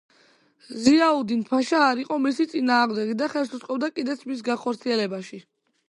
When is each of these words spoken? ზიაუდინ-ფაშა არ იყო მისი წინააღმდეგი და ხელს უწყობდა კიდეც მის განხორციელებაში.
ზიაუდინ-ფაშა 0.85 1.81
არ 1.89 2.01
იყო 2.05 2.17
მისი 2.25 2.49
წინააღმდეგი 2.55 3.15
და 3.21 3.31
ხელს 3.35 3.55
უწყობდა 3.59 3.93
კიდეც 3.99 4.29
მის 4.33 4.45
განხორციელებაში. 4.53 5.45